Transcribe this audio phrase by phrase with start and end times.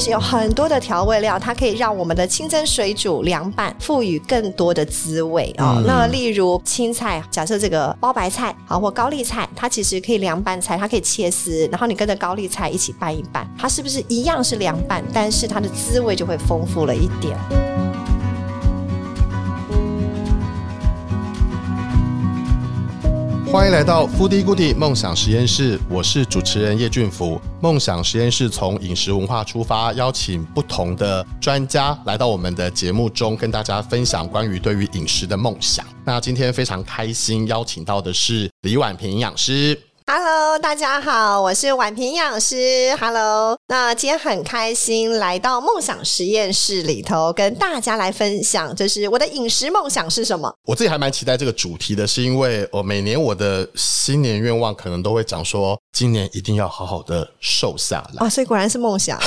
[0.00, 5.74] 其实有很多的调味料，它可以让我们的清蒸、水煮、凉拌赋予更多的滋味哦。
[5.76, 15.04] 嗯、那例如青菜，假设这个包白菜啊或高丽菜，它其实可以凉拌菜，它可以切丝，然后你跟着高丽菜一起拌一拌，它是不是一样是凉拌？
[15.12, 17.36] 但是它的滋味就会丰富了一点。
[23.52, 27.40] 欢迎来到 Foodie Goodie 梦想实验室，我是主持人叶俊福。
[27.60, 35.84] 梦想实验室从饮食文化出发，邀请不同的专家来到我们的节目中，跟大家分享关于对于饮食的梦想。
[36.04, 39.76] 那今天非常开心，邀请到的是李婉平营养师。
[40.12, 42.92] Hello，大家好，我是婉平营养师。
[42.98, 50.52] Hello，那今天很开心来到梦想实验室里头，跟大家来分享，就是我的饮食梦想是什么？
[50.66, 58.26] 我自己还蛮期待这个主题的，是因为我每年我的新年愿望可能都会讲说，今年一定要好好的瘦下来。
[58.26, 59.16] 啊，所以果然是梦想。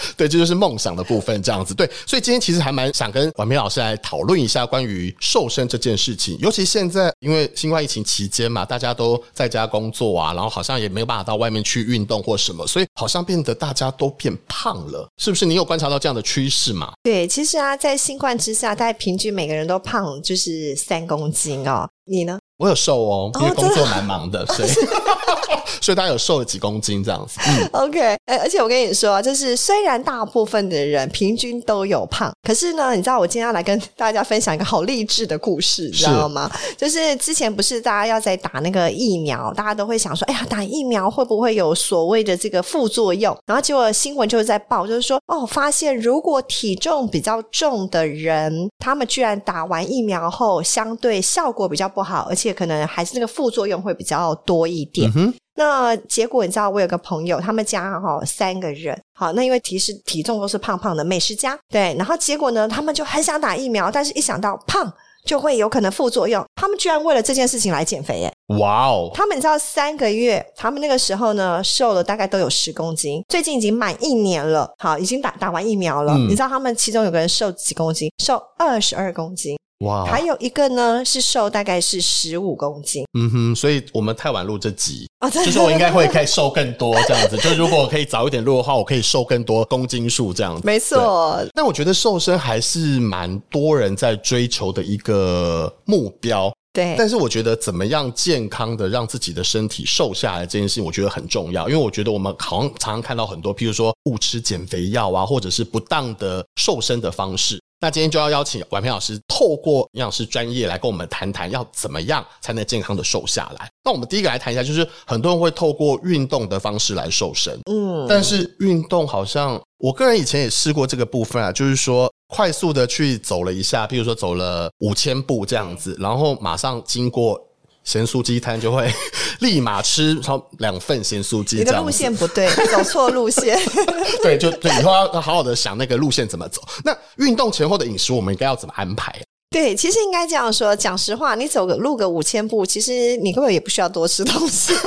[0.16, 1.74] 对，这就是梦想的部分，这样子。
[1.74, 6.36] 对，所以今天其实还蛮想跟婉萍老师来讨论一下关于瘦身这件事情。
[6.38, 15.46] 尤其现在因为新冠疫情期间嘛，大家都在家工作啊，然后好像也没有办法到外面去运动或什么，所以好像变得大家都变胖了，是不是？
[15.46, 16.92] 你有观察到这样的趋势吗？
[17.02, 21.88] 对，其实啊，在新冠之下，大概平均每个人都胖就是三公斤哦。
[22.08, 22.38] 你呢？
[22.58, 24.68] 我有瘦哦，因为工作蛮忙的，所以
[25.80, 27.38] 所以大概有瘦了几公斤这样子。
[27.46, 36.50] 嗯，OK，哎，而且我跟你说，就是虽然大部分的人平均都有胖，可是呢，你知道我今天要来跟大家分享一个好励志的故事，你知道吗？
[36.76, 43.36] 就是之前不是大家要在打那个疫苗，大家都会想说，哎呀，打疫苗会不会有所谓的这个副作用？
[43.44, 55.10] 然后结果新闻就是在报，就是说，哦，发现如果体重比较重的人，他们居然打完疫苗后，相对效果比较不好，而且可能还是那个副作用会比较多一点。
[55.16, 64.92] 嗯、那结果你知道，我有个朋友，他们家哈三个人，好，那因为其实体重都是胖胖的美食家，对，然后结果呢，他们就很想打疫苗，但是一想到胖
[65.24, 68.32] 就会有可能副作用，他们居然为了这件事情来减肥耶！
[68.60, 69.10] 哇哦！
[69.12, 76.12] 他们你知道三个月，他们那个时候呢瘦了大概都有十公斤，最近已经满一年了，好，已经打打完疫苗了。
[76.12, 78.08] 嗯、你知道他们其中有个人瘦几公斤？
[78.22, 79.58] 瘦二十二公斤。
[79.80, 83.04] 哇还有一个呢，是瘦大概是十五公斤。
[83.18, 87.36] 嗯哼，所以我们太晚录这集，oh, 就是我应该会可以瘦更多这样子。
[87.36, 90.62] 就如果我可以早一点录的话，我可以瘦更多公斤数这样子。
[90.64, 91.44] 没错。
[91.52, 96.50] 但我觉得瘦身还是蛮多人在追求的一个目标。
[96.72, 96.94] 对。
[96.96, 101.68] 但是我觉得怎么样健康的让自己的身体瘦下来这件事情，我觉得很重要。
[101.68, 107.60] 因为我觉得我们好像常常看到很多，譬如说误吃减肥药啊，或者是不当的瘦身的方式。
[107.78, 113.68] 那今天就要邀请婉平老师，透过营养师专业来跟我们谈谈，要怎么样才能健康的瘦下来。
[113.84, 127.40] 那我们第一个来谈一下，就是很多人会透过运动的方式来瘦身，嗯，但是运动好像我个人以前也试过这个部分啊，就是说快速的去走了一下，譬如说走了五千步这样子，然后马上经过。
[127.84, 128.92] 咸酥鸡摊就会
[129.40, 133.58] 立马吃超两份咸酥鸡，你的路线不对， 走错路线。
[134.22, 136.62] 对，就对，以后要好好的想那个路线怎么走。
[136.84, 139.14] 那运动前后的饮食，我们应该要怎么安排？
[139.50, 140.74] 对，其实应该这样说。
[140.74, 144.74] 讲实话，你走个路个五千步，其实你根本也不需要多吃东西。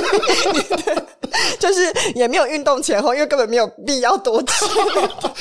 [1.58, 4.66] 就是也没有运动前后，因为根本没有必要多吃，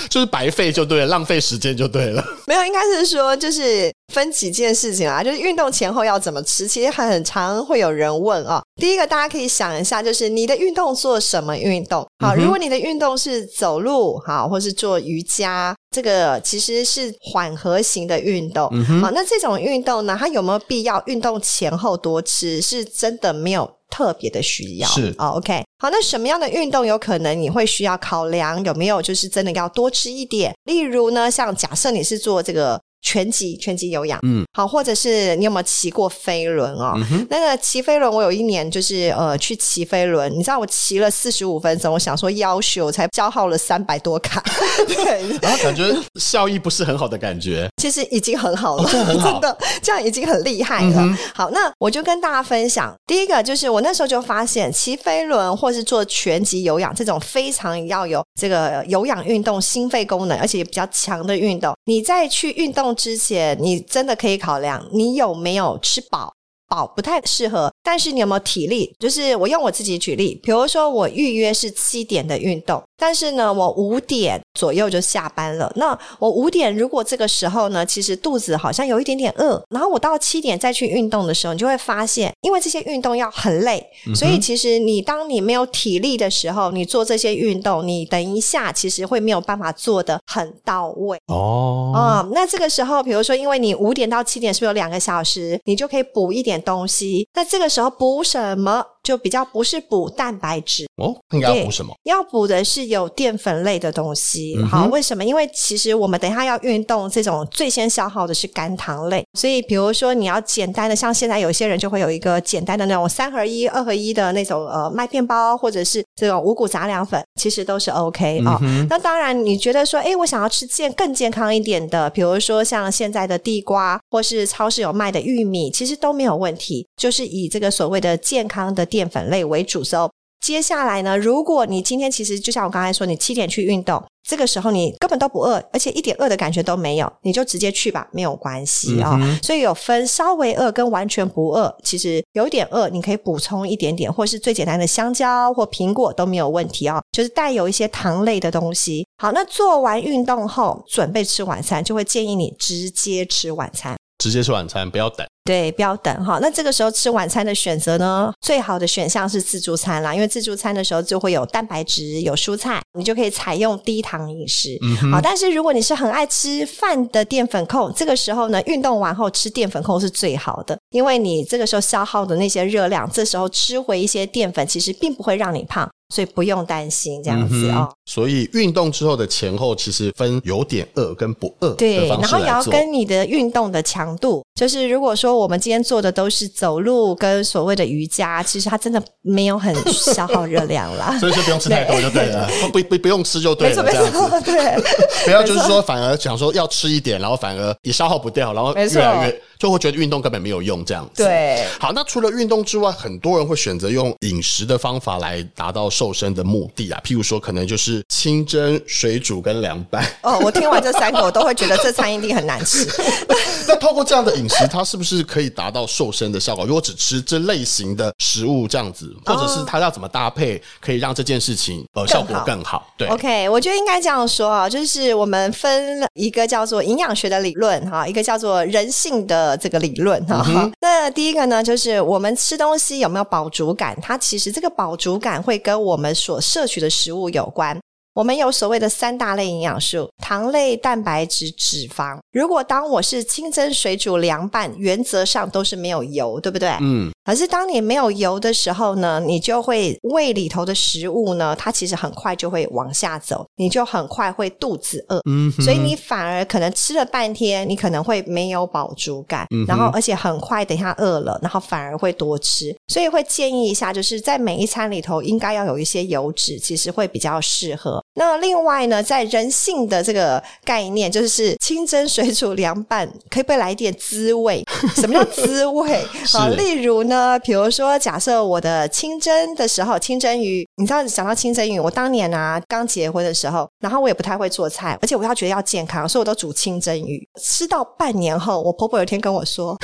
[0.09, 2.23] 就是白费就对了，浪费时间就对了。
[2.45, 8.61] 没有，应该是说就是分几件事情啊，就是运动前后要怎么吃，其实很常会有人问啊。
[8.79, 12.07] 第一个，大家可以想一下，就是你的运动做什么运动？
[12.23, 18.69] 好，如果你的运动是走路，好，或是做瑜伽，这个其实是缓和型的运动。
[19.01, 22.61] 好，那这种运动呢，它有没有必要运动前后多吃？
[22.61, 23.69] 是真的没有。
[23.91, 30.53] 特别的需要是哦，OK，好，那什么样的运动有可能你会需要考量有没有就是真的要多吃一点？
[30.65, 32.79] 例如呢，像假设你是做这个。
[33.01, 36.93] 拳击，拳击有氧，嗯，好，或者是你有没有骑过飞轮哦？
[37.11, 44.43] 嗯、那个骑飞轮，我有一年就是呃去骑飞轮，你知道我骑了四十五分钟，我想说夭寿才消耗了三百多卡，
[44.87, 45.83] 对，然后感觉
[46.19, 48.89] 效益不是很好的感觉，其实已经很好了，哦、
[49.23, 50.97] 真的，这样已经很厉害了。
[50.97, 62.95] 嗯、好，那我就跟大家分享，第一个就是我那时候就发现，骑飞轮或是做拳击有氧这种非常要有这个有氧运动、心肺功能，而且也比较强的运动，你在去运动。
[62.95, 66.31] 之前你真的可以考量你有没有吃饱，
[66.67, 68.93] 饱不太适合，但是你有没有体力？
[68.99, 75.71] 就是我用我自己举例，比如说我预约是七点的运动，但是呢，我五点左右就下班了。
[75.77, 91.93] 那我五点如果这个时候呢，其实肚子好像有一点点饿，然后我到七点再去运动的时候，你就会发现，因为这些运动要很累，嗯、所以其实你当你没有体力的时候，你做这些运动，你等一下其实会没有办法做得很到位哦。
[91.95, 97.27] 啊、嗯，那这个时候，比如说，因为你五点到七点是不是有两个小时，你就可以补一点东西。
[97.33, 98.83] 那这个时候补什么？
[99.09, 101.91] 就比较不是补蛋白质哦，应该要补什么？
[102.03, 104.53] 要补的是有淀粉类的东西。
[104.55, 105.25] 嗯、好，为什么？
[105.25, 109.25] 因为其实我们等一下要运动，这种最先消耗的是肝糖类。
[109.33, 118.87] 所以，比如说你要简单的，像现在有些人就会有一个简单的那种三合一、二合一的那种呃麦片包，或者是这种五谷杂粮粉，其实都是 OK 啊、嗯哦。
[118.91, 129.83] 那当然，你觉得说，哎，我想要吃健更健康一点的，比如说像现在的地瓜，或是超市有卖的玉米，其实都没有问题，就是以这个所谓的健康的淀粉类为主。
[129.83, 130.09] So，
[130.41, 139.39] 接下来呢，如果你今天其实就像我刚才说，你七点去运动，这个时候你根本都不饿，而且一点饿的感觉都没有，你就直接去吧，没有关系啊、嗯哦。
[139.43, 149.05] 所以有分稍微饿跟完全不饿，其实有点饿，你可以补充一点点，或是最简单的香蕉或苹果都没有问题啊、哦，就是带有一些糖类的东西。
[149.21, 153.97] 好，那做完运动后准备吃晚餐，就会建议你直接吃晚餐。
[154.19, 155.25] 直接吃晚餐，不要等。
[155.45, 156.37] 对，不要等哈。
[156.39, 164.77] 那这个时候吃晚餐的选择呢，最好的选项是自助餐啦，因为自助餐的时候就会有蛋白质、有蔬菜，你就可以采用低糖饮食。
[164.83, 175.89] 嗯，好，但是如果你是很爱吃饭的淀粉控，这个时候呢，运动完后吃淀粉控是最好的，因为你这个时候消耗的那些热量，这时候吃回一些淀粉，其实并不会让你胖。
[176.13, 177.89] 所以不用担心这样子哦。
[178.05, 181.69] 所以运动之后的前后其实分有点饿跟不饿。
[181.75, 191.15] 对，然后也要跟你的运动的强度，就是如果说我们今天做的都是走路跟所谓的瑜伽，其实它真的没有很消耗热量啦。
[191.21, 193.83] 所以就不用吃太多 就对了，不不不用吃就对了。
[193.83, 194.83] 没错，没错，对。
[195.25, 201.23] 不要就是说反而想说要吃一点，然后反而也消耗不掉，然后越来越就会觉得运动根本没有用这样子。
[201.23, 201.63] 对。
[201.79, 205.87] 好，那除了运动之外，很多人会选择用饮食的方法来达到。
[205.99, 210.01] 瘦身的目的啊，譬如说，可能就是清蒸、水煮跟凉拌。
[210.23, 212.87] 哦，我听完这三个，我都会觉得这餐一定很难吃。
[213.67, 216.65] 那透过这样的饮食，它是不是可以达到瘦身的效果？
[216.65, 222.87] 如果只吃这类型的食物，这样子，或者是它要怎么搭配，可以让这件事情呃效果更好？
[222.97, 230.45] 对，OK，我觉得应该这样说啊，就是我们分一个叫做营养学的理论哈，一个叫做人性的这个理论哈。
[230.47, 233.97] 嗯、那第一个呢，就是我们吃东西有没有饱足感？
[234.01, 237.77] 它其实这个饱足感会跟我们所摄取的食物有关。
[238.15, 242.17] 我们有所谓的三大类营养素：糖类、蛋白质、脂肪。
[242.33, 246.69] 如果当我是清蒸、水煮、凉拌，原则上都是没有油，对不对？
[246.81, 247.09] 嗯。
[247.23, 255.21] 可是当你没有油的时候呢，你就会胃里头的食物呢，它其实很快就会往下走，你就很快会肚子饿。
[255.29, 255.49] 嗯。
[255.51, 259.65] 所以你反而可能吃了半天，你可能会没有饱足感，嗯。
[259.65, 262.75] 然后而且很快等一下饿了，然后反而会多吃。
[262.89, 268.03] 所以会建议一下，就是在每一餐里头应该要有一些油脂，其实会比较适合。
[268.15, 274.65] 那另外呢，在人性的这个概念，就是清蒸、水煮、凉拌，可以不可以来一点滋味？
[274.97, 276.03] 什么叫滋味？
[276.33, 287.25] 啊，例如呢，比如说，假设我的清蒸的时候，清蒸鱼，你知道，想到清蒸鱼，我当年啊刚结婚的时候，然后我也不太会做菜，而且我要觉得要健康，所以我都煮清蒸鱼。
[287.39, 289.77] 吃到半年后，我婆婆有一天跟我说：“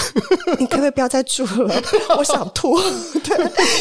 [0.58, 1.82] 你可不可以不要再煮了？
[2.18, 2.76] 我想吐。”
[3.24, 3.38] 对，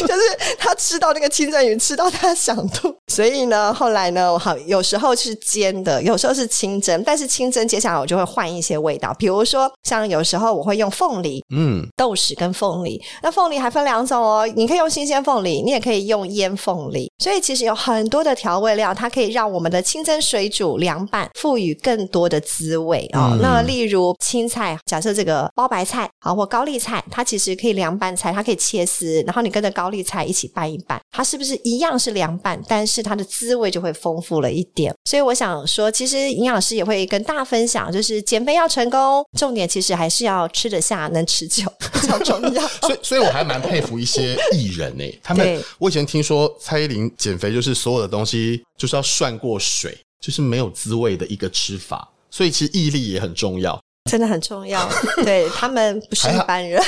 [0.07, 2.93] 就是他吃到那个清蒸鱼，吃到他想吐。
[3.11, 4.25] 所以呢，后来呢。
[4.37, 23.29] 好，有时候是煎的，有时候是清蒸，但是清蒸接下来我就会换一些味道，比如说像有时候我会用凤梨，嗯，豆豉跟凤梨，那凤梨还分两种哦，你可以用新鲜凤梨，你也可以用腌凤梨，所以其实有很多的调味料，它可以让我们的清蒸、水煮、凉拌赋予更多的滋味哦。
[23.33, 34.35] 嗯、那例如青菜，假设这个包白菜啊或高丽菜，它其实可以凉拌菜，它可以切丝，然后你跟着高丽菜一起拌一拌，它是不是一样是凉拌，但是它的滋味就会丰富。
[34.35, 42.67] 了一点，所以我想说，其实营养师也会跟大家分享，就是减肥要成功，重点其实还是要吃得下，能持久比较重要。
[42.67, 53.79] 所以，所以我还蛮佩服一些艺人诶，他们我以前听说蔡依林减肥就是所有的东西就是要涮过水，就是没有滋味的一个吃法，所以其实毅力也很重要。
[54.15, 54.89] 真的很重要，
[55.25, 56.81] 对他们不是一般人。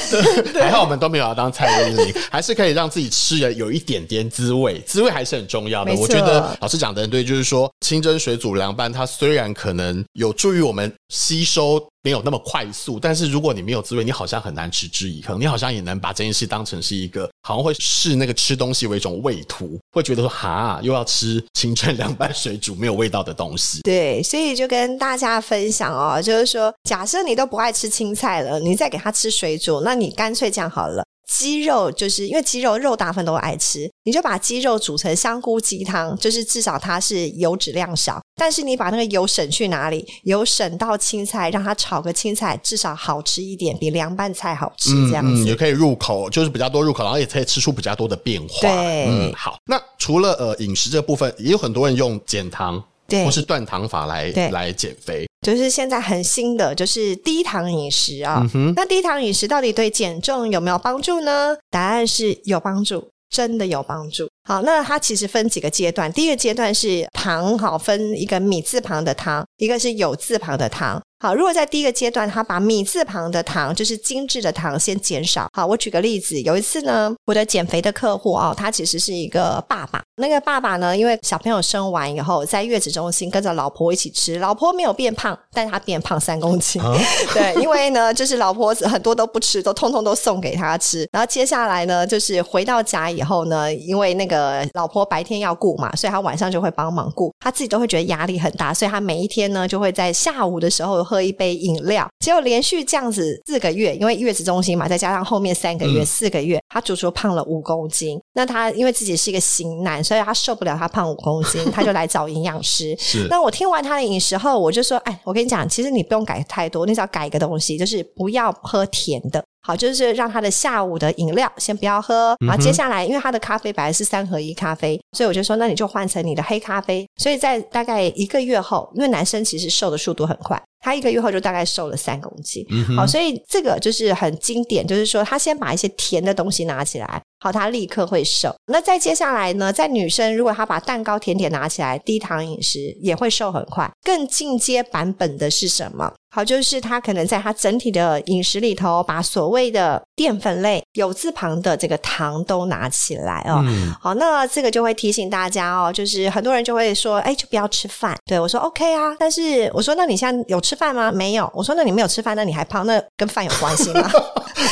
[0.53, 5.93] 还好 我们都没有要当蔡依林，还是可以让自己吃的有一点点滋味，滋味还是很重要的。
[5.96, 11.86] 我觉得老师讲的很对，就是说清蒸、水煮、凉拌，它虽然可能有助于我们吸收。
[12.03, 15.38] 没有那么快速，但是如果你没有滋味，你好像很难持之以恒。
[15.38, 23.80] 你好像也能把这件事当成是一个好像会视那个吃东西为一种味图，会觉得说哈，又要吃清蒸凉拌水煮没有味道的东西。
[23.84, 31.07] 对，所以就跟大家分享哦，就是说，假设你都不爱吃青菜了，你再给他吃水煮，那你干脆这样好了。
[31.31, 40.05] 鸡肉就是因为鸡肉肉大部分都爱吃，你就把鸡肉煮成香菇鸡汤，就是至少它是油脂量少，但是你把那个油省去哪里？
[40.24, 44.91] 油省到青菜，让它炒个青菜，至少好吃一点，比凉拌菜好吃。
[45.07, 48.62] 这样子、嗯嗯、也可以入口，就是比较多入口，然后也可以吃出比较多的变化。
[48.62, 49.57] 对，嗯，好。
[49.65, 52.81] 那除了呃饮食这部分，也有很多人用减糖。
[53.08, 58.50] 对，或是断糖法来来减肥，就是现在很新的，就是低糖饮食啊、哦。
[58.54, 61.56] 嗯、那低糖饮食到底对减重有没有帮助呢？
[61.70, 64.28] 答案是有帮助，真的有帮助。
[64.44, 71.02] 好，那它其实分几个阶段，第一个阶段是糖，好，分一个米字旁的糖，一个是有字旁的糖。
[71.20, 75.48] 好，如果在第一个阶段，他把米字旁的糖，就是精致的糖，先减少。
[75.52, 80.00] 好，我举个例子，有一次呢，我的减肥的客户啊、哦，他其实是一个爸爸。
[80.18, 86.80] 那个爸爸呢，因为小朋友生完以后，在月子中心跟着老婆一起吃，老婆没有变胖，但是他变胖三公斤。
[86.84, 86.96] 啊、
[87.34, 91.08] 对，因为呢，就是老婆子很多都不吃，都通通都送给他吃。
[91.12, 101.07] 然后接下来呢，就是回到家以后呢，因为那个老婆白天要顾嘛，所以他晚上就会帮忙顾，他自己都会觉得压力很大，所以他每一天呢，就会在下午的时候。
[101.08, 108.20] 喝一杯饮料，结果连续这样子四个月，因为月子中心嘛，再加上后面三个月、嗯、四个月，他足足胖了五公斤。
[108.34, 112.94] 那他因为自己是一个型男，所以他受不了他胖五公斤， 他就来找营养师。
[113.00, 113.26] 是。
[113.30, 119.42] 那我听完他的饮食后，我就说：“哎，我跟你讲，其实你不用改太多，你只要改一个东西，就是不要喝甜的。
[119.66, 122.38] 好，就是让他的下午的饮料先不要喝。
[122.40, 127.06] 然后接下来，因为他的咖啡本来是三合一咖啡，所以我就说，那你就换成你的黑咖啡。
[127.18, 133.00] 所以在大概一个月后，因为男生其实瘦的速度很快。”他一个月后就大概瘦了三公斤，好、嗯哼。
[133.00, 138.56] 哦，所以这个就是很经典，就是说他先把一些甜的东西拿起来，好，他立刻会瘦。
[138.67, 143.89] 那再接下来呢，在女生如果她把蛋糕、甜点拿起来，低糖饮食也会瘦很快。
[144.03, 146.12] 更进阶版本的是什么？
[146.29, 153.63] 好，就是她可能在她整体的饮食里头，把所谓的淀粉类、有字旁的这个糖都拿起来哦。
[153.65, 158.15] 嗯、好，那这个就会提醒大家哦，就是很多人就会说，哎，就不要吃饭。
[158.25, 161.12] 对，我说 OK 啊，但是我说那你现在有吃饭吗？
[161.12, 161.50] 没有。
[161.53, 164.12] 我说那你没有吃饭，那你还胖，那跟饭有关系吗？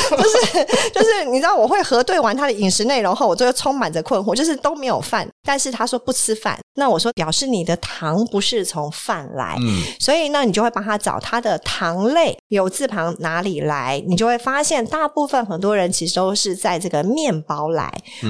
[0.09, 11.59] 就 是就是，你知道我会核对完他的饮食内容后，我就充满着困惑，就是都没有饭，但是他说不吃饭，那我说表示你的糖不是从饭来，嗯，所以呢，你就会帮他找他的。
[11.65, 14.01] 糖类有字旁哪里来？
[14.07, 17.85] 你就会发现，大部分很多人其实都是在这个面包来，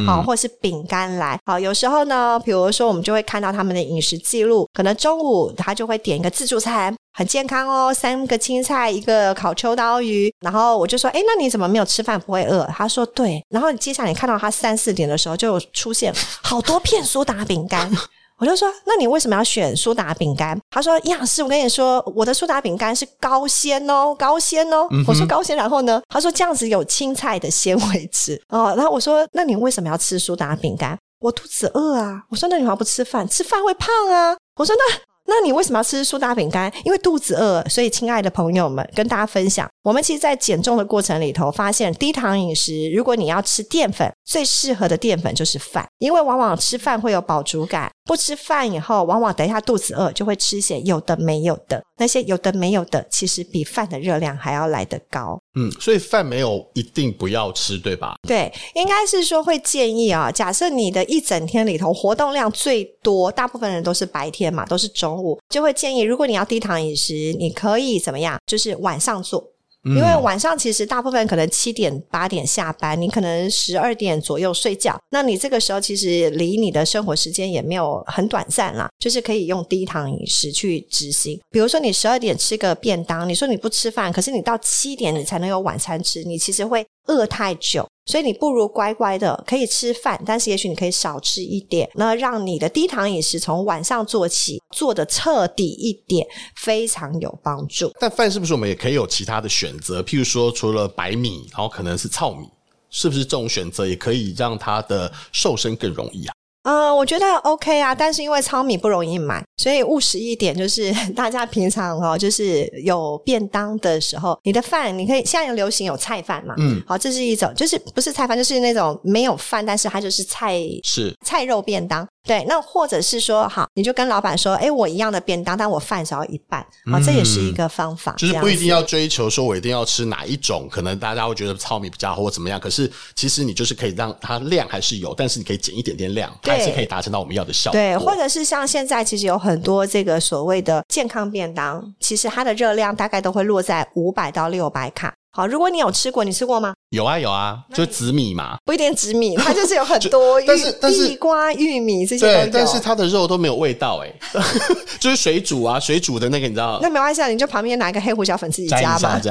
[0.07, 1.37] 好、嗯，或是饼干来。
[1.45, 10.29] 好，有时候呢，比如说我们就会看到他们的饮食记录，可能中午他就会点一个自助餐，很健康哦，三个青菜，一个烤秋刀鱼。
[10.41, 12.19] 然后我就说，哎，那你怎么没有吃饭？
[12.19, 12.67] 不会饿？
[12.75, 13.41] 他说对。
[13.49, 17.89] 然后接下来你看到他三四点的时候，就出现好多片苏打饼干。
[18.37, 20.59] 我就说，那你为什么要选苏打饼干？
[20.69, 24.85] 他说，营养师，我跟你说，我的苏打饼干是高纤哦，高纤哦。
[24.91, 26.01] 嗯、我说高纤，然后呢？
[26.09, 28.73] 他说这样子有青菜的纤维质哦。
[28.75, 30.97] 然后我说，那你为什么要吃苏打饼干？
[31.21, 32.23] 我肚子饿啊。
[32.29, 33.25] 我说，那你为什么不吃饭？
[33.25, 34.35] 吃饭会胖啊。
[34.57, 36.71] 我说，那那你为什么要吃苏打饼干？
[36.83, 37.63] 因为肚子饿。
[37.67, 39.67] 所以，亲爱的朋友们，跟大家分享。
[39.83, 55.39] 我们其实，在减重的过程里头，发现低糖饮食，如果你要吃淀粉，最适合的淀粉就是饭，因为往往吃饭会有饱足感，不吃饭以后，往往等一下肚子饿，就会吃些有的没有的，那些有的没有的，其实比饭的热量还要来得高。
[55.55, 58.15] 嗯，所以饭没有一定不要吃，对吧？
[58.27, 68.37] 对，应该是说会建议啊，假设你的一整天里头活动量最多，大部分人都是白天嘛，都是中午，就会建议，如果你要低糖饮食，你可以怎么样？
[68.45, 69.43] 就是晚上做。
[69.85, 81.39] 因为晚上其实大部分可能七点八点下班，你可能十二点左右睡觉，那你这个时候其实离你的生活时间也没有很短暂啦，就是可以用低糖饮食去执行。
[81.51, 87.87] 比如说你十二点吃个便当，你说你不吃饭，可是你到七点你才能有晚餐吃，你其实会饿太久。
[88.07, 96.23] 所以你不如乖乖的可以吃饭，但是也许你可以少吃一点，那让你的低糖饮食从晚上做起，做的彻底一点，
[96.55, 97.91] 非常有帮助。
[97.99, 100.03] 但饭是不是我们也可以有其他的选择？
[100.03, 102.47] 譬如说，除了白米，然后可能是糙米，
[102.91, 106.34] 是不是这种选择也可以让它的瘦身更容易啊？
[106.65, 122.05] 呃，我觉得 OK 啊，但是因为糙米不容易买，所以务实一点，就是 大家平常哦，就是有便当的时候，你的饭你可以现在流行有菜饭嘛，嗯，好，这是一种，就是不是菜饭，就是那种没有饭，但是它就是菜，是菜肉便当。
[122.25, 128.13] 对，那或者是说，好，你就跟老板说，哎，我一样的便当，但我饭只要一半，啊、嗯，这也是一个方法。
[128.17, 132.59] 就是不一定要追求说我一定要吃哪一种，可能大家会觉得糙米比较好或怎么样。
[132.59, 137.79] 可是其实你就是可以让它量还是有，但是你可以减一点点量，还是可以达成到我们要的效果。
[137.79, 145.13] 对，或者是像现在其实有很多这个所谓的健康便当，其实它的热量大概都会落在五百到六百卡。
[145.31, 146.73] 好，如果你有吃过，你吃过吗？
[146.95, 150.47] 有啊有啊，就紫米嘛，不一定紫米，它就是有很多玉，
[150.81, 154.11] 地瓜、玉米这些对，但是它的肉都没有味道哎，
[154.99, 156.79] 就是水煮啊，水煮的那个你知道？
[156.81, 159.19] 那没关系啊，你就旁边拿一个黑胡椒粉自己加吧。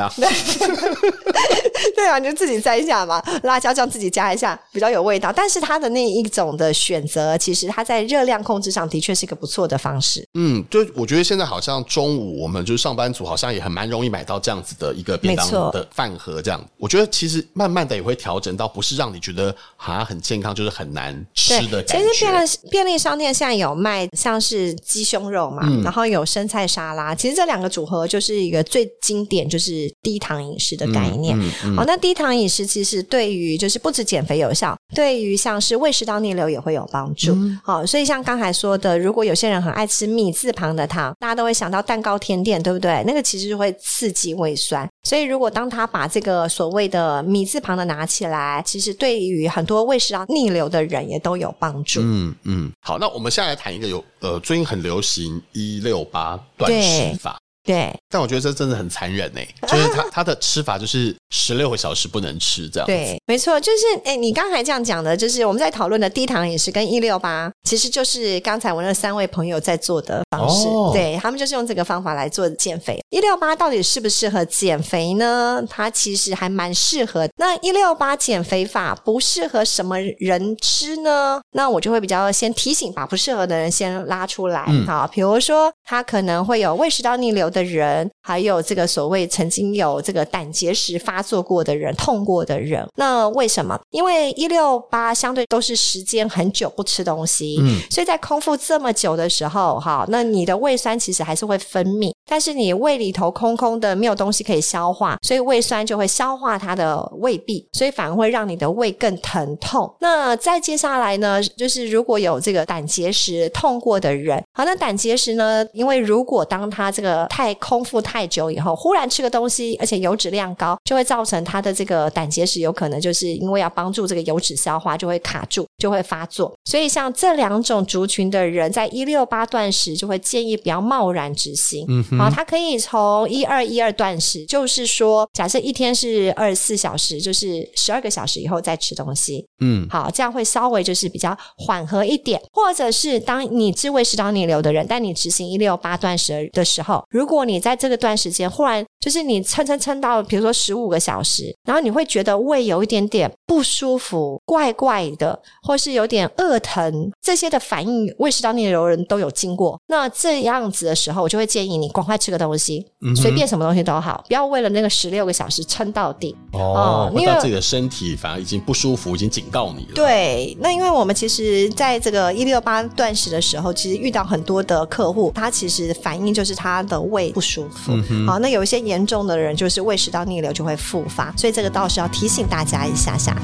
[1.95, 5.33] 对啊，你就自己摘一下嘛，辣椒酱自己加一下，比较有味道。
[5.35, 10.27] 但是它的那一种的选择，其实它在热量控制上的确是一个不错的方式。
[10.35, 16.63] 嗯，就我觉得现在好像中午我们就是上班族，好像也很蛮容易买到这样子的一个便当的饭盒这样。
[16.79, 22.13] 我觉得其实慢慢的也会调整到不是让你觉得好像很健康，就是很难吃的感觉。
[22.13, 31.39] 其实便利便利商店现在有卖像是鸡胸肉嘛，嗯、然后有生菜沙拉，其实这两个组合就是一个最经典，就是低糖饮食的概念。
[31.39, 37.37] 嗯嗯嗯、哦，那低糖饮食其实对于就是不止减肥有效，对于像是胃食道逆流也会有帮助。
[37.63, 43.03] 好、所以像刚才说的，如果有些人很爱吃米字旁的糖，大家都会想到蛋糕甜点，对不对？
[43.07, 44.89] 那个其实就会刺激胃酸。
[45.05, 52.01] 所以如果当他把这个所谓的米字旁的拿起来，其实对于很多胃食道逆流的人也都有帮助。
[52.03, 57.39] 嗯嗯，好，那我们现在来谈一个有呃最近很流行一六八断食法。
[57.67, 62.87] 对，但我觉得这真的很残忍哎，就是他 他的吃法就是十六个小时不能吃这样。
[62.87, 73.01] 对，没错，就是哎，你刚才这样讲的，就是我们在讨论的低糖饮食跟一六八，其实就是刚才我那三位朋友在做的方式，哦、对他们就是用这个方法来做减肥。
[73.11, 75.61] 一六八到底适不适合减肥呢？
[75.69, 77.29] 它其实还蛮适合。
[77.37, 81.41] 那一六八减肥法不适合什么人吃呢？
[81.51, 84.65] 那我就会比较先提醒，把不适合的人先拉出来。
[84.69, 93.79] 嗯、好，比如说他可能会有胃食道逆流的人，还有这个所谓曾经有这个胆结石发作过的人、痛过的人，那为什么？
[93.91, 109.93] 因为一六八相对都是时间很久不吃东西，嗯，所以在空腹这么久的时候，哈，那你的胃酸其实还是会分泌，但是你胃里头空空的，没有东西可以消化，所以胃酸就会消化它的胃壁，所以反而会让你的胃更疼痛。
[110.01, 126.57] 那再接下来呢，就是如果有这个胆结石痛过的人，好，那胆结石呢，因为如果当他这个太空腹太久以后，忽然吃个东西，而且油脂量高，就会造成他的这个胆结石，有可能就是因为要帮助这个油脂消化，就会卡住，就会发作。
[126.65, 131.85] 所以像这两种族群的人，在一六八断食就会建议不要贸然执行。
[131.89, 139.47] 嗯，好，他可以从一二一二断食，就是说，假设一天是二十四小时，就是十二个小时以后再吃东西。
[139.61, 142.41] 嗯，好，这样会稍微就是比较缓和一点。
[142.53, 159.79] 或者是当你治胃食道逆流的人，但你执行一六八断食的时候，如果你在这个段时间忽然就是你撑撑撑到，比如说十五个小时，然后你会觉得胃有一点点不舒服、怪怪的，或是有点饿疼这些的反应，胃食道逆流的人都有经过。
[159.89, 167.11] 那这样子的时候，我就会建议你赶快吃个东西，嗯、随便什么东西都好，不要为了那个十六个小时撑到底哦。
[167.15, 169.95] 因为自己的身体反而已经不舒服，已经警告你了。
[169.95, 177.31] 对，那因为我们其实在这个一六八断食的时候，其实遇到很多的客户，他其实反应就是他的胃。
[177.31, 183.37] 不舒服，好、嗯哼哦，那有一些严重的人，就是胃食道逆流就会复发，所以这个倒是要提醒大家一下下。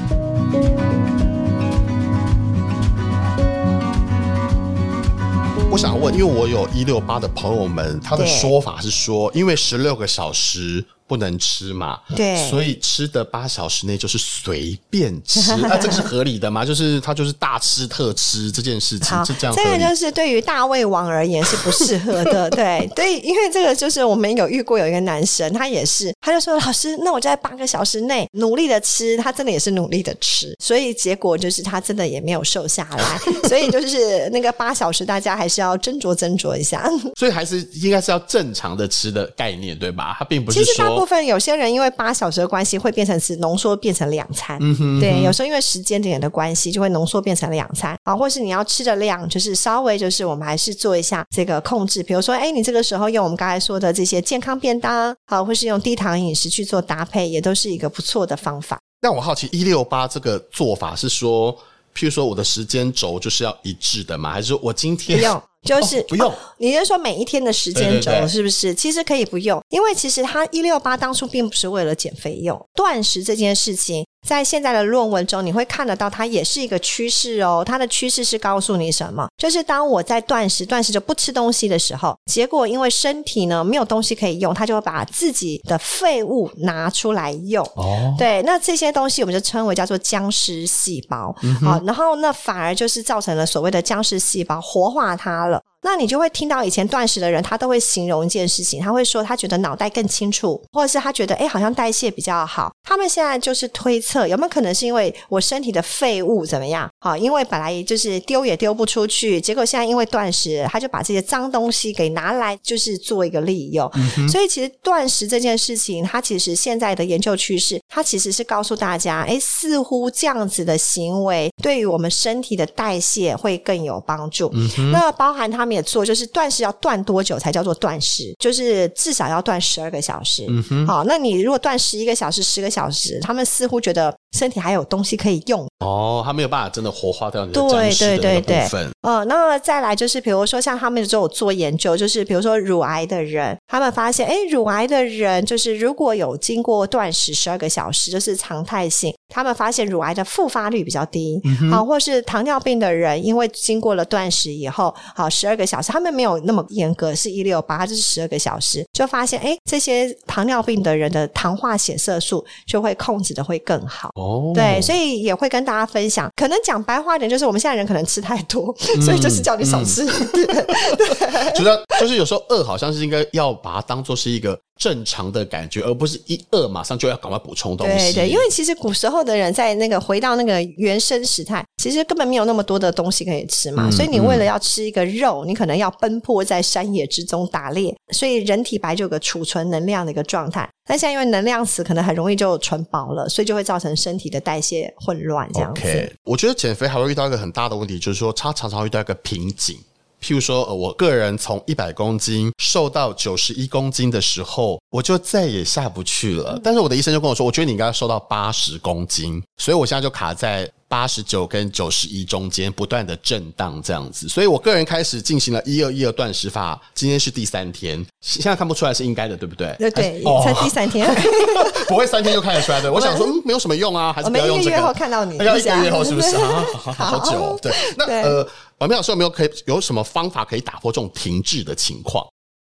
[5.69, 10.85] 我想问，因为我有一六八的朋友们，他的说法是说，因为十六个小时。
[11.11, 11.99] 不能吃嘛？
[12.15, 16.63] 对，所以吃的八小时内就是随便吃， 那这个是合理的吗？
[16.63, 19.53] 就是他就是大吃特吃这件事情，是这样。
[19.53, 33.19] 这个就是对于大胃王而言是不适合的， 对对，因为这个就是我们有遇过有一个男生，他也是，他就说老师，那我就在八个小时内努力的吃，他真的也是努力的吃，所以结果就是他真的也没有瘦下来，
[33.49, 36.89] 所以就是那个八小时，大家还是要斟酌斟酌一下。
[37.19, 40.15] 所以还是应该是要正常的吃的概念，对吧？
[40.17, 41.00] 他并不是说。
[41.01, 44.99] 部分有些人因为八小时的关系会变成是浓缩变成两餐，嗯哼嗯哼。
[44.99, 47.97] 对，有时候因为时间点的关系就会浓缩变成两餐。
[48.03, 58.79] 啊，或是你要吃的量就是稍微就是我们还是做一下这个控制，比如说哎，你这个时候用我们刚才说的这些健康便当，好，或是用低糖饮食去做搭配，也都是一个不错的方法。
[59.01, 61.57] 那我好奇一六八这个做法是说，
[61.95, 64.31] 譬如说我的时间轴就是要一致的嘛？
[64.31, 65.43] 还是说我今天不用？
[65.63, 68.67] 就是、哦、不用、哦，你是说每一天的时间轴是不是？
[68.67, 74.03] 对对对，其实可以不用，因为其实他一六八当初并不是为了减肥用，断食这件事情。
[74.27, 77.63] 在现在的论文中，你会看得到它也是一个趋势哦。
[77.65, 79.27] 它的趋势是告诉你什么？
[79.37, 87.65] 就是当我在断食、断食就不吃东西的时候，结果因为身体呢没有东西可以用，它就会把自己的废物拿出来用。
[87.75, 91.35] 哦，对，那这些东西我们就称为叫做僵尸细胞。
[91.41, 95.61] 嗯、好，然后那反而就是造成了所谓的僵尸细胞活化它了。
[95.83, 102.71] 那你就会听到以前断食的人，他都会形容一件事情，他会说他觉得脑袋更清楚，或者是他觉得诶好像代谢比较好。
[102.83, 106.87] 他们现在就是推测有没有可能是因为我身体的废物怎么样？
[107.01, 113.89] 好，因为本来就是丢也丢不出去，结果现在因为断食，他就把这些脏东西给拿来，就是做一个利用。
[113.95, 124.51] 嗯、所以其实断食这件事情，它其实现在的研究趋势，它其实是告诉大家，诶似乎这样子的行为对于我们身体的代谢会更有帮助。
[124.53, 125.70] 嗯、那包含他们。
[125.73, 128.35] 也做，就是断食要断多久才叫做断食？
[128.39, 130.45] 就是至少要断十二个小时。
[130.49, 135.67] 嗯哼，好，那你如果断十一个小时、十个小时，他们似乎觉得身体还有东西可以用。
[135.79, 138.89] 哦，他没有办法真的活化掉你的僵尸的那个部分。
[139.01, 149.13] 哦，那么再来就是，比如说像他们就有做研究，就是比如说乳癌的人，他们发现，哎，乳癌的人就是如果有经过断食十二个小时，就是常态性。
[149.33, 164.09] 他们发现乳癌的复发率比较低，嗯、好，或是糖尿病的人，因为经过了断食以后，好十二个小时，他们没有那么严格，是一六八，它就是十二个小时，就发现，哎，这些糖尿病的人的糖化血色素就会控制的会更好。
[164.21, 170.05] 哦，对，所以也会跟大家分享，可能讲白话一点，就是我们现在人可能吃太多，嗯、所以就是叫你少吃。
[170.05, 174.59] 嗯、 对，觉得就是有时候饿，好像是应该要把它当做是一个。
[174.77, 178.13] 正常的感觉，而不是一饿马上就要赶快补充东西。
[178.13, 183.87] 对对，因为其实古时候的人在那个回到那个原生时态，其实根本没有那么多的东西可以吃嘛。
[183.87, 187.95] 嗯、所以你为了要吃一个肉，你可能要奔波在山野之中打猎。
[188.11, 195.81] 所以人体本来就有个储存能量的一个状态，但现在因为能量池可能很容易就存饱了，所以就会造成身体的代谢混乱这样子。
[195.81, 199.77] Okay, 我觉得减肥还会遇到一个很大的问题，就是说它常常会遇到一个瓶颈。
[200.21, 206.59] 譬如说，我个人从一百公斤瘦到九十一公斤的时候，我就再也下不去了。
[206.63, 214.29] 但是我的医生就跟我说，我觉得你应该要瘦到八十公斤，所以我现在就卡在八十九跟九十一中间，不断的震荡这样子。
[214.29, 219.75] 所以我个人开始进行了一二一二断食法，今天是第三天，现在看不出来是应该的，对不对？
[219.79, 221.09] 对对，才第三天，
[221.89, 222.91] 不会三天就看得出来的。
[222.93, 224.69] 我想说，嗯，没有什么用啊，还是不要用这个。
[224.69, 226.63] 一个月后看到你，要一个月后是不是啊？
[226.95, 228.47] 好 久，对，那呃。
[228.81, 232.27] 王明老师有没有可以有什么方法可以打破这种停滞的情况？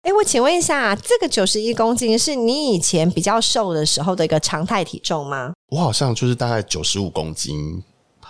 [0.01, 5.53] 哎，我请问一下，这个九十一公斤是你以前比较瘦的时候的一个常态体重吗？
[5.71, 7.81] 我好像就是大概九十五公斤，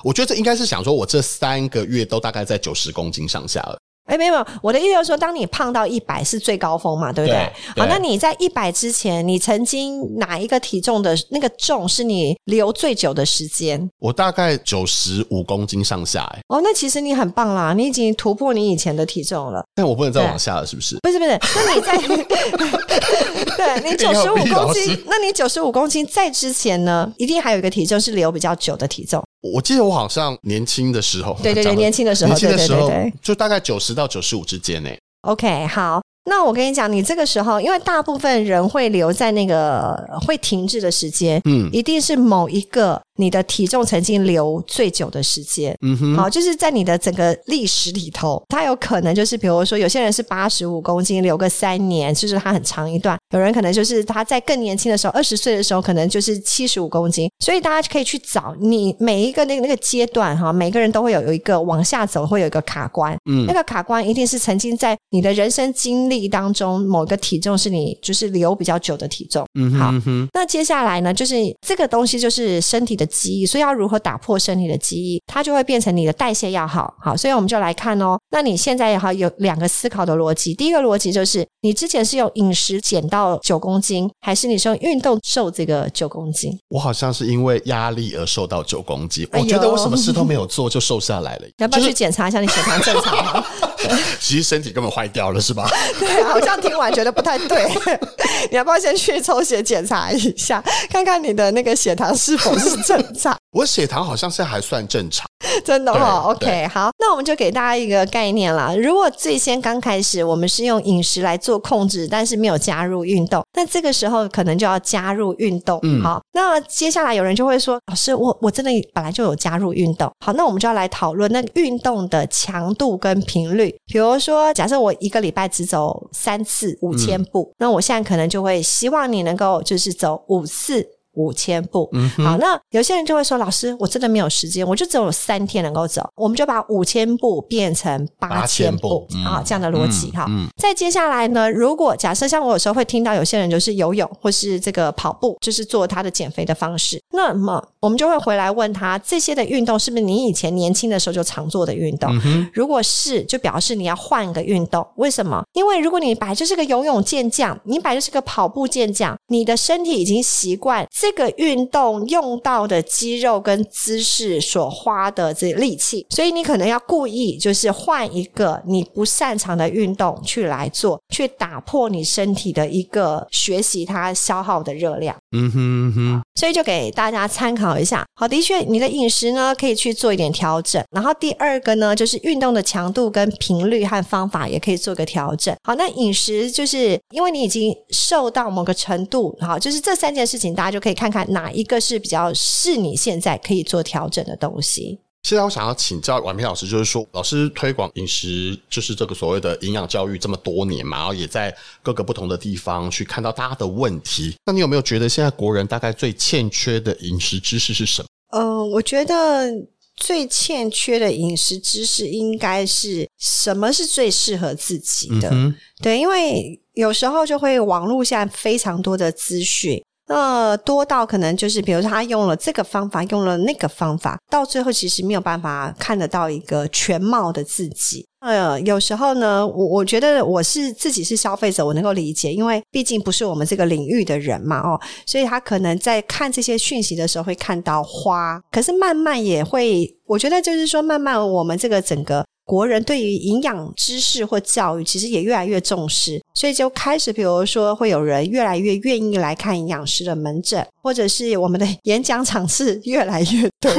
[0.03, 3.79] 我觉得这应该是想说，我这三个月都大概在九十公斤上下了。
[4.13, 7.51] 哎，没有没有，我的意思就是说，当你胖到一百是最高峰嘛，对不对？
[7.75, 13.89] 对，好，那你在一百之前，你曾经哪一个体重的那个重是你留最久的时间？
[13.97, 19.65] 我大概九十五公斤上下，哎，哦，那其实你很棒啦，你已经突破你以前的体重了。
[19.73, 20.95] 但我不能再往下了，是不是？
[21.01, 21.97] 不是不是，那你在，
[23.57, 29.23] 对你九十五公斤，那你九十五公斤在之前呢，一定还有一个体重是留比较久的体重。
[29.43, 32.89] 我记得我好像年轻的时候，对对对，年轻的时候，年轻的时候，
[33.21, 34.89] 就大概九十到九十五之间呢。
[35.27, 36.01] OK，好。
[36.25, 39.93] 那我跟你讲，你这个时候，因为大部分人会留在那个
[40.25, 57.29] 会停滞的时间，嗯，一定是某一个你的体重曾经留最久的时间，嗯哼，好，就是在你的整个历史里头，它有可能就是，比如说有些人是八十五公斤留个三年，就是他很长一段；有人可能就是他在更年轻的时候，二十岁的时候，可能就是七十五公斤。
[57.39, 66.23] 所以大家可以去找你每一个那个那个阶段哈，每个人都会有有一个往下走，会有一个卡关，嗯，那个卡关一定是曾经在你的人生经历。
[66.33, 78.17] 当中某个体重是你就是留比较久的体重，嗯哼，好，那接下来呢，就是这个东西就是身体的记忆，所以要如何打破身体的记忆，它就会变成你的代谢要好，好，所以我们就来看哦。
[78.31, 86.57] 那你现在也好有两个思考的逻辑，第一个逻辑就是你之前是用饮食减到九公斤，还是你是用运动瘦这个九公斤？
[86.69, 93.45] 我好像是因为压力而瘦到九公斤，我觉得我什么事都没有做就瘦下来了， 要不要去检查一下你血糖正常吗？
[94.19, 95.67] 其实身体根本坏掉了，是吧？
[95.99, 97.67] 对，好像听完觉得不太对。
[98.51, 103.37] 你要不要先去抽血检查一下，看看你的那个血糖是否是正常？
[103.53, 105.27] 我血糖好像是还算正常，
[105.63, 106.31] 真的哦。
[106.31, 108.73] OK，好，那我们就给大家一个概念啦。
[108.75, 115.79] 如果最先刚开始我们是用饮食来做控制，但是没有加入运动，那这个时候可能就要加入运动。
[115.83, 116.19] 嗯，好。
[116.33, 123.73] 那接下来有人就会说：“老师，我我真的本来就有加入运动。”好，那我们就要来讨论那个运动的强度跟频率。
[123.85, 131.89] 比如说，假设我一个礼拜只走三次五千步，嗯，那我现在可能就会希望你能够就是走五次五千步。
[131.93, 140.27] 嗯、好，那有些人就会说：“老师，我真的没有时间，我就只有三天能够走。”我们就把五千步变成八千步啊，这样的逻辑哈。
[140.57, 152.09] 再接下来呢，如果假设像我有时候会听到有些人就是游泳或是这个跑步，就是做他的减肥的方式，那么我们就会回来问他：这些的运动是不是你以前年轻的时候就常做的运动？
[152.25, 154.85] 嗯、如果是，就表示你要换个运动。
[154.95, 155.43] 为什么？
[155.53, 175.13] 因为如果你本来就是个游泳健将，你本来就是个跑步健将，你的身体已经习惯这个运动用到的肌肉跟姿势所花的这力气，所以你可能要故意就是换一个你不擅长的运动去来做，去打破你身体的一个学习它消耗的热量。
[175.35, 178.05] 嗯哼嗯哼，所以就给大家参考一下。
[178.15, 180.83] 好，的确，你的饮食呢可以去做一点调整。
[180.91, 185.55] 然后第二个呢，就是运动的强度跟频率和方法也可以做个调整。
[185.63, 194.99] 好，那饮食就是因为你已经瘦到某个程度，好，就是这三件事情，大家就可以看看哪一个是比较是你现在可以做调整的东西。
[195.23, 204.35] 现在我想要请教婉平老师，就是说，老师推广饮食，就是这个所谓的营养教育这么多年嘛，然后也在各个不同的地方去看到大家的问题。
[204.45, 208.07] 那你有没有觉得现在国人大概最欠缺的饮食知识是什么？
[208.31, 209.49] 嗯、呃，我觉得
[209.95, 215.29] 最欠缺的饮食知识应该是什么是最适合自己的。
[215.31, 219.81] 嗯、对，因为有时候就会网络下非常多的资讯。
[220.13, 228.05] 那多到可能就是，比如说他用了这个方法，用了那个方法，到最后其实没有办法看得到一个全貌的自己。
[228.19, 242.23] 呃，有时候呢，我我觉得我是自己是消费者，我能够理解，因为毕竟不是我们这个领域的人嘛，哦，所以他可能在看这些讯息的时候会看到花，可是慢慢也会，我觉得就是说，慢慢我们这个整个。
[242.45, 253.71] 国人对于营养知识或教育，其实也越来越重视，所以就开始，比如说，会有人越来越愿意来看营养师的门诊，或者是我们的演讲场次 越来越多，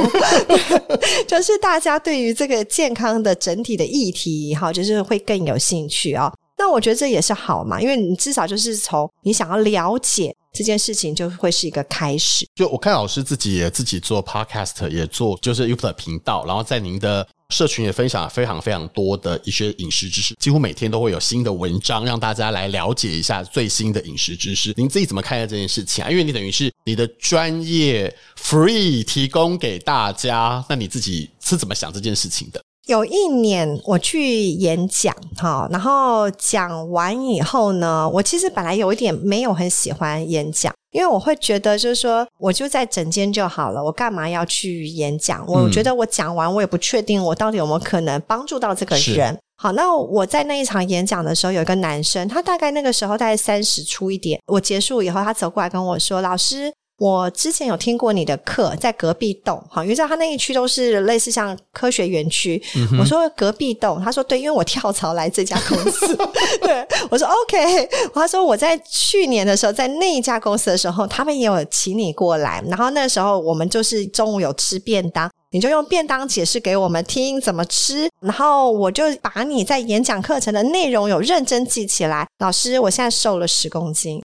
[1.27, 6.31] 就是大家对于这个健康的整体的议题，哈，就是会更有兴趣哦。
[6.57, 12.47] 那我觉得这也是好嘛，因为你至少就是从你想要了解这件事情，就会是一个开始。
[12.55, 17.27] 就我看老师自己也自己做 podcast，也做就是 YouTube 频道，然后在您的。
[17.49, 24.73] 社群也分享了非常非常多的一些饮食知识，几乎每天都会有新的文章让大家来了解一下最新的饮食知识。
[24.75, 26.09] 您自己怎么看待这件事情啊？
[26.09, 32.59] 因为你等于是你的专业 free 提供给大家，那你自己是怎么想这件事情的？
[32.85, 45.43] 有一年我去演讲，哈，然后讲完以后呢，我其实本来有一点没有很喜欢演讲，因为我会觉得就是说，我就在整间就好了，我干嘛要去演讲？
[45.47, 49.35] 我觉得我讲完，我也不确定我到底有没有可能帮助到这个人。
[49.57, 62.61] 好，那我在那一场演讲的时候，有一个男生，他大概那个时候大概三十出一点，我结束以后，他走过来跟我说：“老师。”我之前有听过你的课，在隔壁栋，哈，因为在他那一区都是类似像科学园区。
[62.75, 66.15] 嗯、我说隔壁栋，他说对，因为我跳槽来这家公司。
[66.61, 67.89] 对，我说 OK。
[68.13, 82.25] 他说我在去年的时候，在那一家公司的时候，他们也有请你过来，然后那时候我们就是中午有吃便当，你就用便当解释给我们听怎么吃，然后我就把你在演讲课程的内容有认真记起来。
[82.39, 84.21] 老师，我现在瘦了十公斤。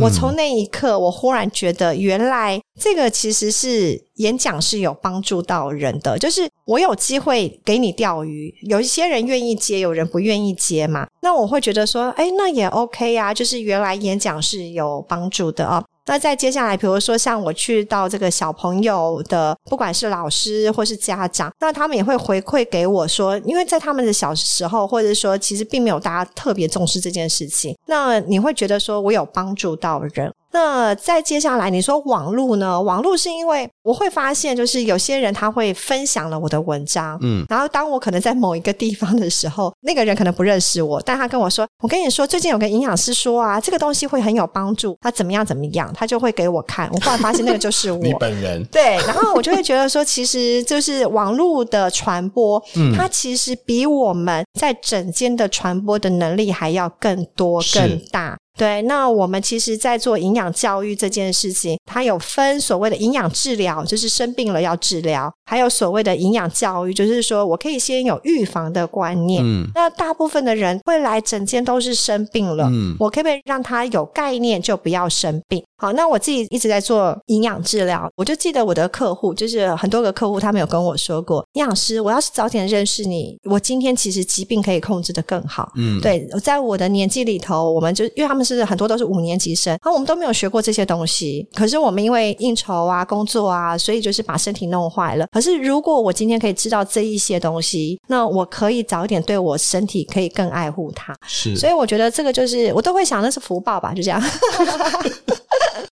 [0.00, 6.16] 我从那一刻，我忽然觉得，原来这个其实是演讲是有帮助到人的。
[6.18, 11.08] 就是我有机会给你钓鱼，有一些人愿意接，有人不愿意接嘛。
[11.20, 13.34] 那我会觉得说，哎，那也 OK 呀。
[13.34, 15.84] 就是原来演讲是有帮助的啊。
[16.06, 30.32] 那再接下来，比如说像我去到这个小朋友的，不管是老师或是家长，那他们也会回馈给我说，因为在他们的小时候，或者说其实并没有大家特别重视这件事情，那你会觉得说我有帮助到人。
[30.52, 32.80] 那再接下来，你说网络呢？
[32.80, 58.36] 网络是因为我会发现，就是有些人他会分享了我的文章，嗯，然后当我可能在某一个地方的时候，那个人可能不认识我，但他跟我说：“我跟你说，最近有个营养师说啊，这个东西会很有帮助，他怎么样怎么样，他就会给我看。”我忽然发现那个就是我 你本人，对，然后我就会觉得说，其实就是网络的传播，嗯，它其实比我们在整间的传播的能力还要更多更大。
[58.56, 69.42] 对，那我们其实，在做营养教育这件事情，它有分所谓的营养治疗，就是生病了要治疗；还有所谓的营养教育，就是说我可以先有预防的观念。
[69.44, 75.62] 嗯，那大部分的人会来整间都是生病了，嗯，我可不可以让他有概念，就不要生病？
[75.78, 85.70] 好，那我自己一直在做营养治疗，我就记得我的客户，就是很多个客户，他们有跟我说过，营养师，我要是早点认识你，我今天其实疾病可以控制的更好。
[85.76, 88.45] 嗯，对，在我的年纪里头，我们就因为他们。
[88.46, 91.46] 是很多都是五年级生，然后我们都没有学过这些东西。
[91.52, 95.26] 可是我们因为应酬啊、工作啊，所以就是把身体弄坏了。
[95.32, 101.12] 可是如果我今天可以知道这一些东西，那我可以早一点对我身体可以更爱护它。
[101.26, 104.22] 是，所以我觉得这个就是我都会想，那是福报吧，就这样。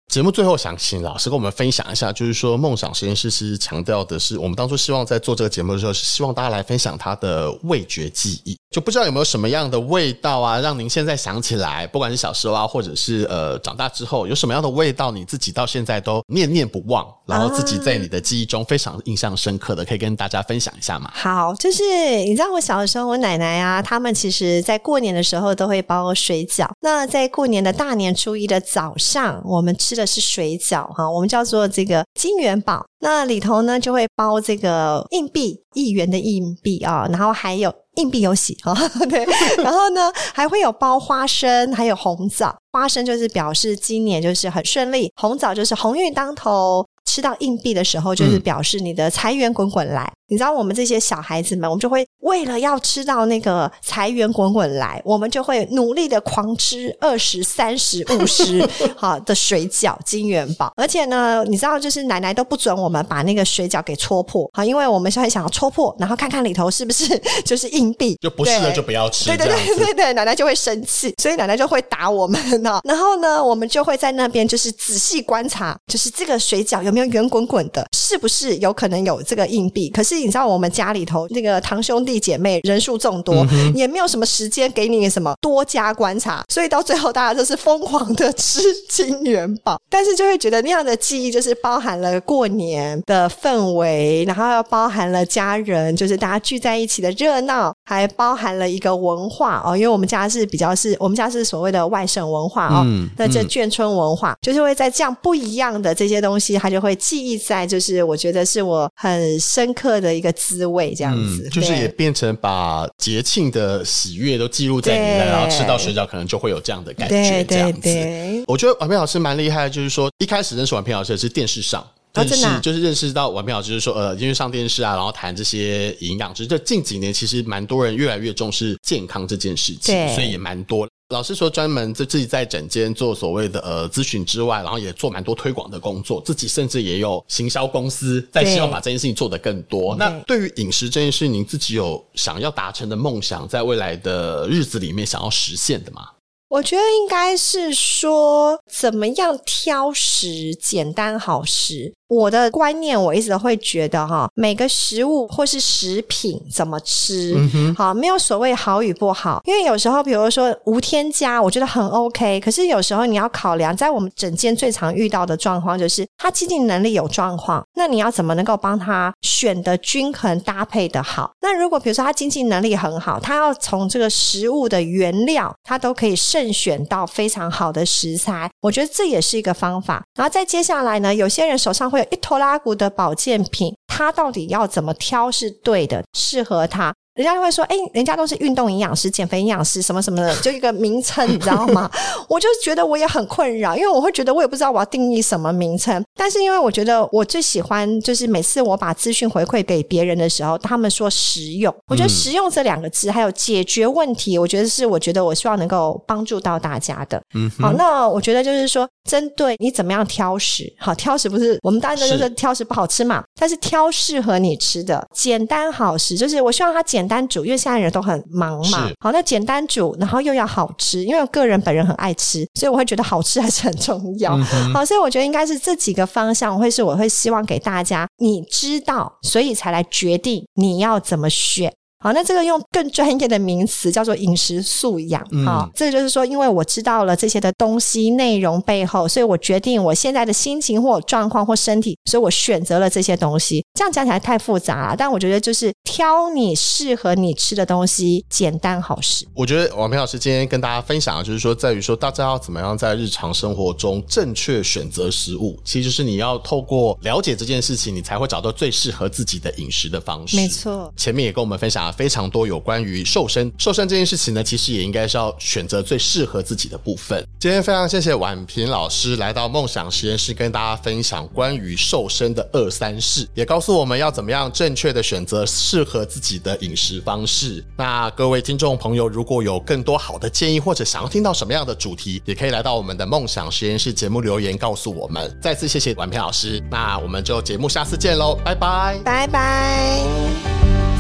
[0.08, 21.12] 节目最后想请老师跟我们分享一下，就是说梦想实验室是强调的是，我们当初希望在做这个节目的时候，是希望大家来分享他的味觉记忆，就不知道有没有什么样的味道啊，让您现在想起来，不管是小时候啊，或者是呃长大之后，有什么样的味道，你自己到现在都念念不忘，然后自己在你的记忆中非常印象深刻的，可以跟大家分享一下吗？
[21.14, 21.84] 好，就是
[22.24, 26.66] 你知道我小的时候，我奶奶啊，他们其实在过年的时候都会包水饺。
[26.80, 32.86] 那在过年的大年初一的早上，我们吃的是水饺哈，我们叫做这个金元宝。
[33.00, 38.74] 那里头呢就会包这个硬币，一元的硬币啊，然后还有硬币有喜啊，
[39.10, 39.26] 对，
[39.64, 42.56] 然后呢还会有包花生，还有红枣。
[42.72, 46.86] 花生就是表示今年就是很顺利，红枣就是鸿运当头。
[47.10, 50.12] 吃到硬币的时候，就是表示你的财源滚滚来。
[50.30, 50.38] 嗯。
[50.38, 58.64] 你知道，我们这些小孩子们，我们就会为了要吃到那个财源滚滚来，我们就会努力的狂吃二十三十五十
[58.96, 60.72] 好的水饺金元宝。
[60.76, 69.26] 而且呢，你知道，就是奶奶都不准我们把那个水饺给戳破，好，因为我们是会想要戳破，然后看看里头是不是 就是硬币，就不是了就不要吃。
[69.26, 72.80] 对对对对对，奶奶就会生气，所以奶奶就会打我们呢。
[72.84, 79.90] 然后呢，我们就会在那边就是仔细观察，就是这个水饺有没有圆滚滚的，是不是有可能有这个硬币？
[79.90, 80.17] 可是。
[80.20, 110.07] 你知道我们家里头那个堂兄弟姐妹人数众多，嗯，也没有什么时间给你什么多加观察，所以到最后大家都是疯狂的吃金元宝， 但是就会觉得那样的记忆就是包含了过年的氛围，然后又包含了家人，就是大家聚在一起的热闹，还包含了一个文化哦，因为我们家是比较是我们家是所谓的外省文化哦，嗯，那这眷村文化就是会在这样不一样的这些东西，它就会记忆在，就是我觉得是我很深刻的。
[110.08, 118.44] 的一个滋味，这样子、嗯，就是也变成把节庆的喜悦都记录在里面，然后吃到水饺，可能就会有这样的感觉，这样子。
[118.48, 130.88] 我觉得婉平老师蛮厉害的，就是说一开始认识婉平老师是电视上，但是就是认识到婉平老师，就是说呃，因为上电视啊，然后谈这些营养，就是这近几年其实蛮多人越来越重视健康这件事情，所以也蛮多。
[131.10, 139.96] 老师说，专门在自己在整间做所谓的呃咨询之外，然后也做蛮多推广的工作，自己甚至也有行销公司在希望把这件事情做得更多。
[139.96, 146.10] 那对于饮食这件事，您自己有想要达成的梦想，在未来的日子里面想要实现的吗？
[146.50, 151.94] 我觉得应该是说，怎么样挑食，简单好食。
[152.08, 159.42] 我的观念，我一直都会觉得哈，每个食物或是食品怎么吃，嗯、好，没有所谓好与不好。
[159.46, 162.40] 因为有时候，比如说无添加，我觉得很 OK。
[162.40, 171.32] 可是有时候你要考量，在我们整间最常遇到的状况就是，他经济能力有状况，那你要怎么能够帮他选的均衡搭配的好？
[171.42, 180.04] 那如果比如说他经济能力很好，他要从这个食物的原料，他都可以慎选到非常好的食材，我觉得这也是一个方法。
[180.16, 186.94] 然后再接下来呢，有些人手上会有一拖拉骨的保健品，它到底要怎么挑是对的，适合它？
[187.18, 191.90] 人家就会说，哎、欸，人家都是运动营养师、减肥营养师，什么什么的， 就一个名称，你知道吗？
[192.30, 196.04] 我就觉得我也很困扰，因为我会觉得我也不知道我要定义什么名称。
[196.16, 207.20] 但是因为我觉得我最喜欢，就是每次我把资讯回馈给别人的时候，他们说实用，我觉得实用这两个字，还有解决问题，我觉得是我觉得我希望能够帮助到大家的。
[207.34, 217.07] 嗯，好，那我觉得就是说，针对你怎么样挑食，好，挑食不是我们大家都是挑食不好吃嘛，但是挑适合你吃的，简单好食，就是我希望它简。
[217.08, 218.90] 简单煮，因为现在人都很忙嘛。
[219.00, 224.36] 好，那简单煮，然后又要好吃，因为我个人本人很爱吃，所以我会觉得好吃还是很重要。
[224.36, 224.44] 嗯、
[224.74, 231.74] 好，所以我觉得应该是这几个方向，会是我会希望给大家，你知道，所以才来决定你要怎么选。
[232.00, 235.20] 好，那这个用更专业的名词叫做饮食素养。
[235.44, 243.66] 好，这个就是说，因为我知道了这些的东西内容背后，所以我决定我现在的心情或状况或身体，所以我选择了这些东西。
[243.74, 249.26] 这样讲起来太复杂了，但我觉得就是挑你适合你吃的东西，简单好食。
[249.34, 260.38] 我觉得王平老师今天跟大家分享的就是说，在于说大家要怎么样在日常生活中正确选择食物，其实就是你要透过了解这件事情，你才会找到最适合自己的饮食的方式。
[260.38, 261.87] 没错，前面也跟我们分享。
[261.92, 263.52] 非常多有关于瘦身。
[263.58, 267.26] 瘦身这件事情呢，其实也应该是要选择最适合自己的部分。
[267.40, 277.64] 今天非常谢谢婉平老师来到梦想实验室，跟大家分享关于瘦身的二三事，也告诉我们要怎么样正确的选择适合自己的饮食方式。
[277.78, 285.38] 那各位听众朋友，如果有更多好的建议，或者想要听到什么样的主题，也可以来到我们的梦想实验室节目留言告诉我们。
[285.42, 290.97] 再次谢谢婉平老师，那我们就节目下次见喽，拜拜，拜拜。